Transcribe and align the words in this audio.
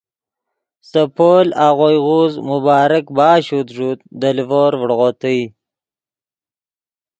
سے 0.89 1.01
پول 1.15 1.47
آغوئے 1.67 1.97
غوز 2.05 2.33
مبارک 2.49 3.05
باشد 3.17 3.67
ݱوت 3.75 3.99
دے 4.19 4.29
لیڤور 4.35 4.71
ڤڑغو 4.79 5.09
تئے 5.19 5.39